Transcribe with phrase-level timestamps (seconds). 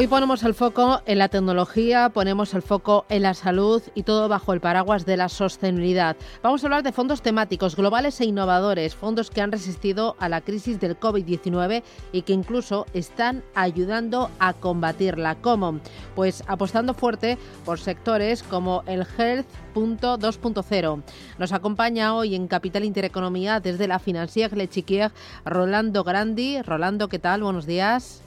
[0.00, 4.30] Hoy ponemos el foco en la tecnología, ponemos el foco en la salud y todo
[4.30, 6.16] bajo el paraguas de la sostenibilidad.
[6.42, 10.40] Vamos a hablar de fondos temáticos globales e innovadores, fondos que han resistido a la
[10.40, 11.82] crisis del COVID-19
[12.12, 15.34] y que incluso están ayudando a combatirla.
[15.34, 15.80] ¿Cómo?
[16.14, 17.36] Pues apostando fuerte
[17.66, 21.02] por sectores como el Health 2.0.
[21.38, 25.12] Nos acompaña hoy en Capital Intereconomía desde la Financière Le Chiquier
[25.44, 26.62] Rolando Grandi.
[26.62, 27.42] Rolando, ¿qué tal?
[27.42, 28.22] Buenos días.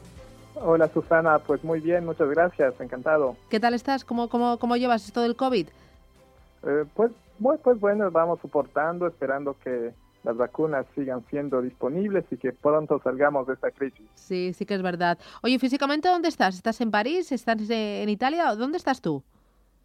[0.55, 3.35] Hola Susana, pues muy bien, muchas gracias, encantado.
[3.49, 4.05] ¿Qué tal estás?
[4.05, 5.67] ¿Cómo, cómo, cómo llevas esto del COVID?
[6.65, 7.11] Eh, pues,
[7.63, 9.93] pues bueno, vamos soportando, esperando que
[10.23, 14.05] las vacunas sigan siendo disponibles y que pronto salgamos de esta crisis.
[14.15, 15.17] Sí, sí que es verdad.
[15.41, 16.55] Oye, físicamente, ¿dónde estás?
[16.55, 17.31] ¿Estás en París?
[17.31, 18.55] ¿Estás en Italia?
[18.55, 19.23] ¿Dónde estás tú?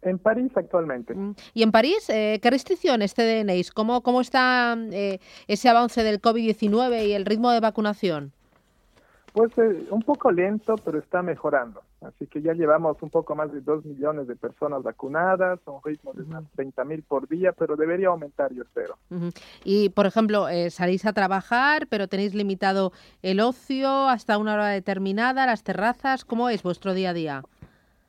[0.01, 1.13] En París actualmente.
[1.13, 1.35] Mm.
[1.53, 3.71] ¿Y en París eh, qué restricciones tenéis?
[3.71, 8.31] ¿Cómo, cómo está eh, ese avance del COVID-19 y el ritmo de vacunación?
[9.33, 11.81] Pues eh, un poco lento, pero está mejorando.
[12.01, 16.13] Así que ya llevamos un poco más de 2 millones de personas vacunadas, un ritmo
[16.13, 18.97] de unas 30 mil por día, pero debería aumentar, yo espero.
[19.63, 24.67] Y, por ejemplo, eh, salís a trabajar, pero tenéis limitado el ocio hasta una hora
[24.69, 26.25] determinada, las terrazas.
[26.25, 27.43] ¿Cómo es vuestro día a día?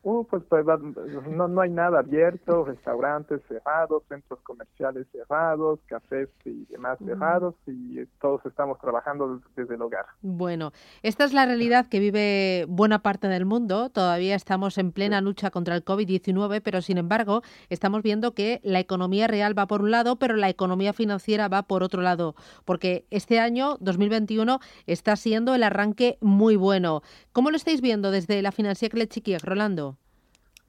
[0.03, 6.65] Uh, pues, pues no, no hay nada abierto, restaurantes cerrados, centros comerciales cerrados, cafés y
[6.71, 10.07] demás cerrados y todos estamos trabajando desde el hogar.
[10.23, 13.91] Bueno, esta es la realidad que vive buena parte del mundo.
[13.91, 18.81] Todavía estamos en plena lucha contra el COVID-19, pero sin embargo estamos viendo que la
[18.81, 23.05] economía real va por un lado, pero la economía financiera va por otro lado, porque
[23.11, 27.03] este año 2021 está siendo el arranque muy bueno.
[27.33, 29.91] ¿Cómo lo estáis viendo desde la Financiera Chiquier, Rolando?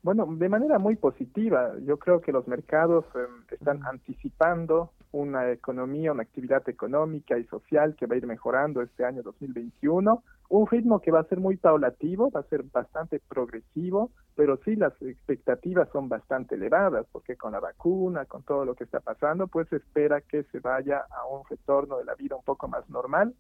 [0.03, 1.73] Bueno, de manera muy positiva.
[1.85, 7.95] Yo creo que los mercados em, están anticipando una economía, una actividad económica y social
[7.95, 10.23] que va a ir mejorando este año 2021.
[10.49, 14.75] Un ritmo que va a ser muy paulativo, va a ser bastante progresivo, pero sí
[14.75, 19.47] las expectativas son bastante elevadas, porque con la vacuna, con todo lo que está pasando,
[19.47, 22.89] pues se espera que se vaya a un retorno de la vida un poco más
[22.89, 23.35] normal.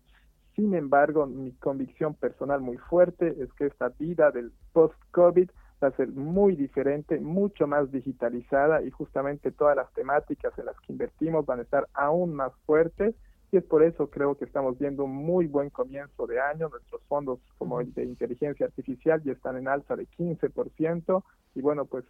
[0.55, 5.49] Sin embargo, mi convicción personal muy fuerte es que esta vida del post-COVID
[5.83, 10.79] va a ser muy diferente, mucho más digitalizada y justamente todas las temáticas en las
[10.81, 13.15] que invertimos van a estar aún más fuertes
[13.51, 16.69] y es por eso creo que estamos viendo un muy buen comienzo de año.
[16.69, 21.23] Nuestros fondos como el de inteligencia artificial ya están en alza de 15%
[21.55, 22.05] y bueno, pues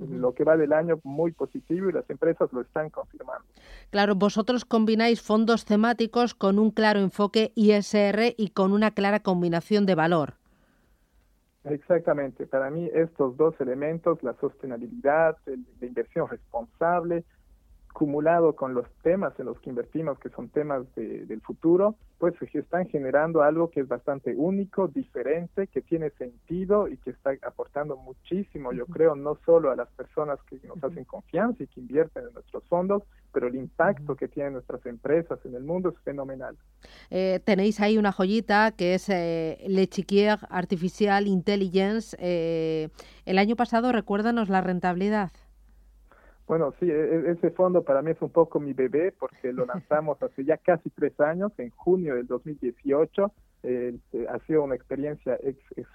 [0.00, 3.44] lo que va del año muy positivo y las empresas lo están confirmando.
[3.90, 9.86] Claro, vosotros combináis fondos temáticos con un claro enfoque ISR y con una clara combinación
[9.86, 10.41] de valor.
[11.64, 17.24] Exactamente, para mí estos dos elementos, la sostenibilidad, la inversión responsable,
[17.92, 22.58] acumulado con los temas en los que invertimos, que son temas del futuro, pues se
[22.58, 27.96] están generando algo que es bastante único, diferente, que tiene sentido y que está aportando
[27.96, 32.24] muchísimo, yo creo, no solo a las personas que nos hacen confianza y que invierten
[32.28, 36.56] en nuestros fondos, pero el impacto que tienen nuestras empresas en el mundo es fenomenal.
[37.10, 42.16] Eh, tenéis ahí una joyita que es eh, Le Chiquier Artificial Intelligence.
[42.18, 42.88] Eh,
[43.26, 45.30] el año pasado, recuérdanos la rentabilidad.
[46.46, 49.66] Bueno, sí, e, e, ese fondo para mí es un poco mi bebé porque lo
[49.66, 53.32] lanzamos hace ya casi tres años, en junio del 2018.
[53.64, 53.96] Eh,
[54.28, 55.38] ha sido una experiencia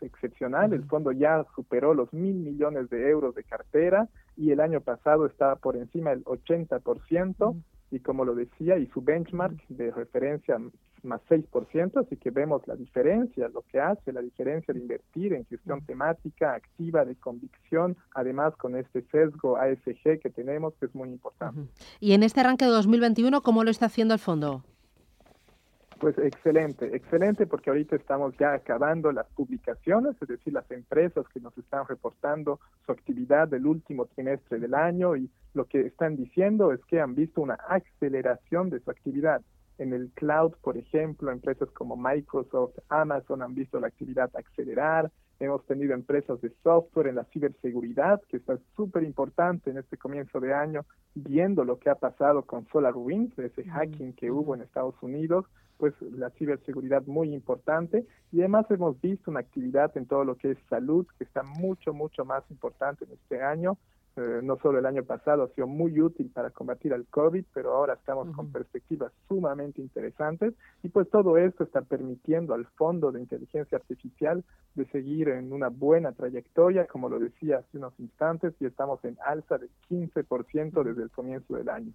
[0.02, 0.72] excepcional.
[0.72, 4.08] El fondo ya superó los mil millones de euros de cartera
[4.38, 7.56] y el año pasado estaba por encima del 80%
[7.92, 10.58] y como lo decía, y su benchmark de referencia
[11.04, 15.46] más 6%, así que vemos la diferencia, lo que hace la diferencia de invertir en
[15.46, 21.10] gestión temática activa de convicción, además con este sesgo ASG que tenemos, que es muy
[21.10, 21.62] importante.
[22.00, 24.64] Y en este arranque de 2021, ¿cómo lo está haciendo el fondo?
[26.00, 31.40] Pues excelente, excelente porque ahorita estamos ya acabando las publicaciones, es decir, las empresas que
[31.40, 36.72] nos están reportando su actividad del último trimestre del año y lo que están diciendo
[36.72, 39.42] es que han visto una aceleración de su actividad.
[39.80, 45.12] En el cloud, por ejemplo, empresas como Microsoft, Amazon han visto la actividad acelerar.
[45.40, 50.40] Hemos tenido empresas de software en la ciberseguridad, que está súper importante en este comienzo
[50.40, 50.86] de año,
[51.16, 55.46] viendo lo que ha pasado con SolarWinds, ese hacking que hubo en Estados Unidos,
[55.78, 58.06] pues la ciberseguridad muy importante.
[58.32, 61.94] Y además hemos visto una actividad en todo lo que es salud, que está mucho,
[61.94, 63.78] mucho más importante en este año.
[64.18, 67.76] Eh, no solo el año pasado ha sido muy útil para combatir al COVID, pero
[67.76, 70.54] ahora estamos con perspectivas sumamente interesantes.
[70.82, 74.44] Y pues todo esto está permitiendo al Fondo de Inteligencia Artificial
[74.76, 79.18] de seguir en una buena trayectoria, como lo decía hace unos instantes, y estamos en
[79.26, 81.94] alza del 15% desde el comienzo del año.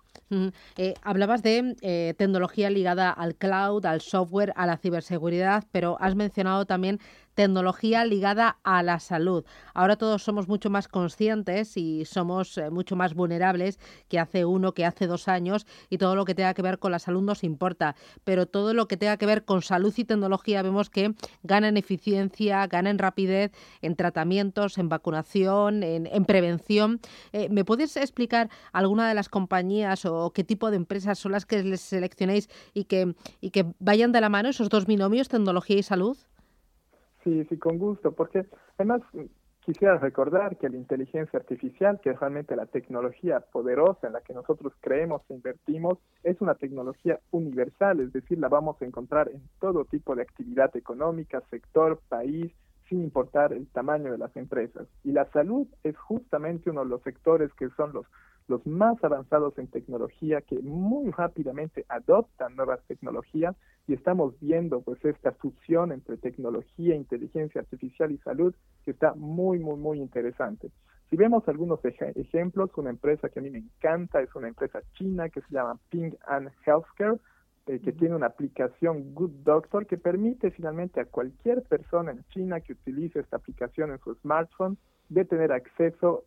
[0.77, 6.15] Eh, hablabas de eh, tecnología ligada al cloud, al software, a la ciberseguridad, pero has
[6.15, 6.99] mencionado también
[7.35, 9.45] tecnología ligada a la salud.
[9.75, 14.75] Ahora todos somos mucho más conscientes y somos eh, mucho más vulnerables que hace uno,
[14.75, 17.45] que hace dos años y todo lo que tenga que ver con la salud nos
[17.45, 17.97] importa.
[18.25, 21.77] Pero todo lo que tenga que ver con salud y tecnología vemos que gana en
[21.77, 27.01] eficiencia, gana en rapidez, en tratamientos, en vacunación, en, prevención.
[27.33, 31.47] Eh, ¿Me puedes explicar alguna de las compañías o qué tipo de empresas son las
[31.47, 35.79] que les seleccionéis y que, y que vayan de la mano esos dos binomios, tecnología
[35.79, 36.17] y salud?
[37.25, 38.47] Sí, sí, con gusto, porque
[38.79, 39.03] además
[39.65, 44.35] quisiera recordar que la inteligencia artificial, que es realmente la tecnología poderosa en la que
[44.35, 49.43] nosotros creemos e invertimos, es una tecnología universal, es decir, la vamos a encontrar en
[49.61, 52.53] todo tipo de actividad económica, sector, país,
[52.93, 54.87] sin importar el tamaño de las empresas.
[55.03, 57.95] Y la salud es justamente uno de los sectores que son
[58.49, 63.57] los más avanzados en tecnología que muy rápidamente adoptan nuevas tecnologías
[63.87, 68.55] y estamos viendo pues esta fusión entre tecnología, inteligencia artificial y salud
[68.85, 70.71] que está muy muy muy interesante.
[71.09, 75.31] Si vemos algunos ejemplos, una empresa que a mí me encanta es una empresa china
[75.31, 77.19] que se llama Ping An Healthcare,
[77.67, 82.61] eh, que tiene una aplicación Good Doctor que permite finalmente a cualquier persona en China
[82.61, 84.77] que utilice esta aplicación en su smartphone
[85.09, 86.25] de tener acceso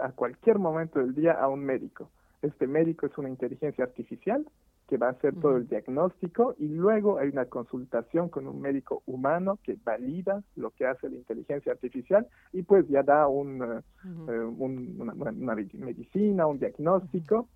[0.00, 2.10] a cualquier momento del día a un médico.
[2.40, 4.44] Este médico es una inteligencia artificial
[4.88, 9.02] que va a hacer todo el diagnóstico y luego hay una consultación con un médico
[9.06, 14.38] humano que valida lo que hace la inteligencia artificial y pues ya da un, eh,
[14.58, 17.48] una, una, medicina, un diagnóstico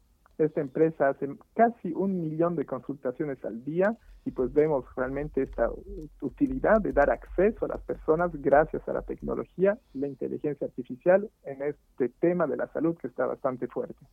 [0.44, 3.96] esta empresa hace casi un millón de consultaciones al día
[4.26, 5.70] y pues vemos realmente esta
[6.20, 11.62] utilidad de dar acceso a las personas gracias a la tecnología, la inteligencia artificial en
[11.62, 14.04] este tema de la salud que está bastante fuerte.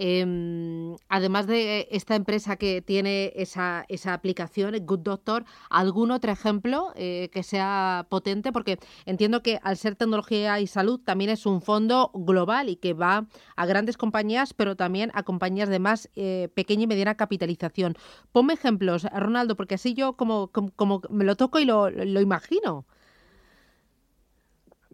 [0.00, 6.92] Em, además de esta empresa que tiene esa, esa aplicación, Good Doctor, ¿algún otro ejemplo
[6.94, 8.52] eh, que sea potente?
[8.52, 12.92] Porque entiendo que al ser tecnología y salud también es un fondo global y que
[12.92, 13.26] va
[13.56, 17.94] a grandes compañías, pero también a compañías de más eh, pequeña y mediana capitalización.
[18.32, 22.84] Ponme ejemplos, Ronaldo, porque así yo como, como, me lo toco y lo, lo imagino.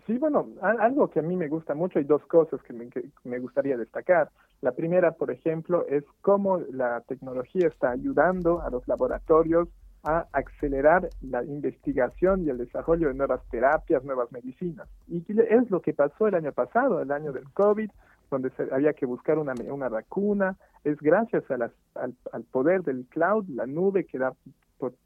[0.06, 3.78] Sí, bueno, algo que a mí me gusta mucho, hay dos cosas que me, gustaría
[3.78, 4.30] destacar.
[4.60, 9.68] La primera, por ejemplo, es cómo la tecnología está ayudando a los laboratorios
[10.02, 14.86] a acelerar la investigación y el desarrollo de nuevas terapias, nuevas medicinas.
[15.08, 17.90] Y es lo que pasó el año pasado, el año del COVID,
[18.30, 20.56] donde había que buscar una, una vacuna.
[20.82, 24.34] Es gracias a al, al poder del cloud, la nube que da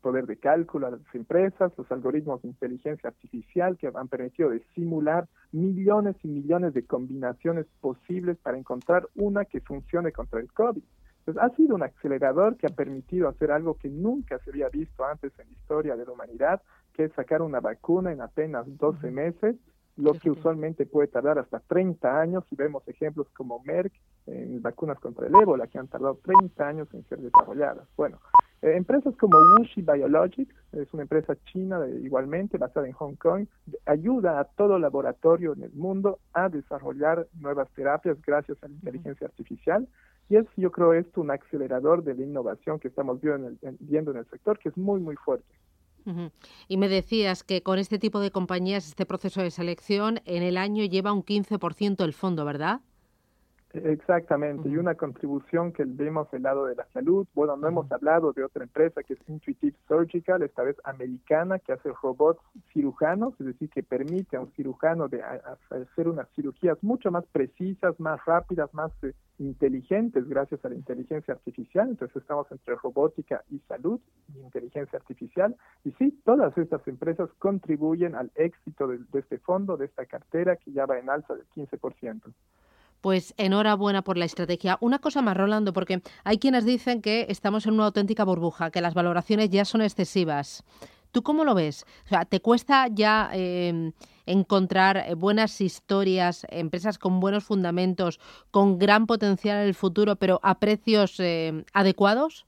[0.01, 4.63] poder de cálculo a las empresas, los algoritmos de inteligencia artificial que han permitido de
[4.75, 10.83] simular millones y millones de combinaciones posibles para encontrar una que funcione contra el COVID.
[11.21, 15.05] Entonces, ha sido un acelerador que ha permitido hacer algo que nunca se había visto
[15.05, 16.63] antes en la historia de la humanidad,
[16.95, 19.57] que es sacar una vacuna en apenas 12 meses
[19.99, 23.93] lo que usualmente puede tardar hasta 30 años, y vemos ejemplos como Merck
[24.27, 27.89] en vacunas contra el ébola, que han tardado 30 años en ser desarrolladas.
[27.97, 28.21] Bueno,
[28.63, 33.47] eh, empresas como Wuxi Biologics, es una empresa china igualmente basada en Hong Kong,
[33.87, 39.27] ayuda a todo laboratorio en el mundo a desarrollar nuevas terapias gracias a la inteligencia
[39.27, 39.89] artificial.
[40.29, 43.77] Y es, yo creo, esto un acelerador de la innovación que estamos viendo en el,
[43.81, 45.47] viendo en el sector, que es muy, muy fuerte.
[46.69, 50.57] Y me decías que con este tipo de compañías, este proceso de selección, en el
[50.57, 52.81] año lleva un 15% el fondo, ¿verdad?
[53.85, 57.27] Exactamente, y una contribución que vemos del lado de la salud.
[57.35, 61.73] Bueno, no hemos hablado de otra empresa que es Intuitive Surgical, esta vez americana, que
[61.73, 62.41] hace robots
[62.73, 67.99] cirujanos, es decir, que permite a un cirujano de hacer unas cirugías mucho más precisas,
[68.01, 71.89] más rápidas, más eh, inteligentes gracias a la inteligencia artificial.
[71.89, 74.01] Entonces estamos entre robótica y salud
[74.35, 75.57] y inteligencia artificial.
[75.85, 80.57] Y sí, todas estas empresas contribuyen al éxito de, de este fondo, de esta cartera,
[80.57, 82.33] que ya va en alza del 15%.
[83.01, 84.77] Pues enhorabuena por la estrategia.
[84.81, 88.81] Una cosa más, Rolando, porque hay quienes dicen que estamos en una auténtica burbuja, que
[88.81, 90.65] las valoraciones ya son excesivas.
[91.13, 91.87] ¿Tú cómo lo ves?
[92.05, 93.93] O sea, ¿te cuesta ya em,
[94.27, 100.41] encontrar eh, buenas historias, empresas con buenos fundamentos, con gran potencial en el futuro, pero
[100.43, 102.48] a precios em, adecuados?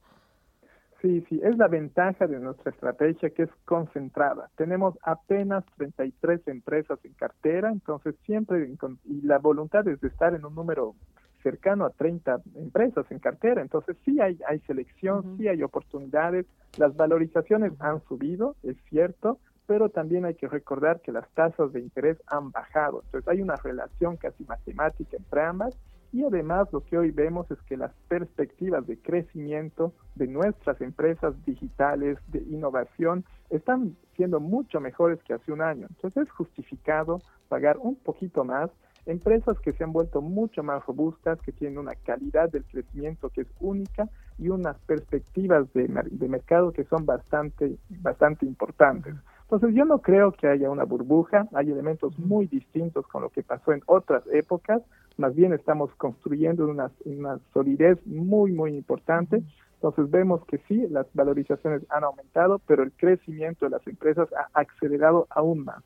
[1.01, 4.51] Sí, sí, es la ventaja de nuestra estrategia que es concentrada.
[4.57, 8.71] Tenemos apenas 33 empresas en cartera, entonces siempre,
[9.07, 10.95] y la voluntad es de estar en un número
[11.43, 16.45] cercano a 30 empresas en cartera, entonces sí hay, hay selección, sí hay oportunidades,
[16.77, 21.81] las valorizaciones han subido, es cierto, pero también hay que recordar que las tasas de
[21.81, 25.75] interés han bajado, entonces hay una relación casi matemática entre ambas
[26.13, 31.35] y además lo que hoy vemos es que las perspectivas de crecimiento de nuestras empresas
[31.45, 35.87] digitales, de innovación, están siendo mucho mejores que hace un año.
[35.89, 38.71] Entonces es justificado pagar un poquito más.
[39.07, 43.43] Empresas que se han vuelto mucho más robustas, que tienen una calidad del crecimiento que
[43.43, 49.15] es única y unas perspectivas de, de mercado que son bastante, bastante importantes.
[49.51, 53.43] Entonces yo no creo que haya una burbuja, hay elementos muy distintos con lo que
[53.43, 54.81] pasó en otras épocas,
[55.17, 59.43] más bien estamos construyendo una, una solidez muy, muy importante.
[59.75, 64.61] Entonces vemos que sí, las valorizaciones han aumentado, pero el crecimiento de las empresas ha
[64.61, 65.83] acelerado aún más.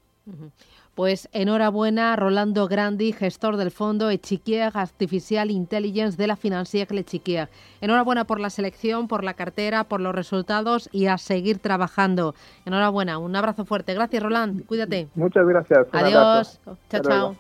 [0.95, 7.49] Pues enhorabuena, Rolando Grandi, gestor del fondo Echiquier Artificial Intelligence de la Financière Echiquier.
[7.81, 12.37] Enhorabuena por la selección, por la cartera, por los resultados y a seguir trabajando.
[12.65, 13.93] Enhorabuena, un abrazo fuerte.
[13.93, 14.65] Gracias, Roland.
[14.67, 15.09] Cuídate.
[15.17, 15.87] Muchas gracias.
[15.93, 16.61] Adiós.
[16.89, 17.37] Chao, chao.